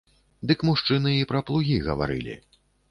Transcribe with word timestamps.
Дык 0.51 0.65
мужчыны 0.69 1.11
і 1.19 1.29
пра 1.33 1.45
плугі 1.51 1.81
гаварылі. 1.91 2.33